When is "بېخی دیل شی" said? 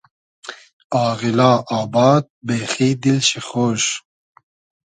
2.47-3.39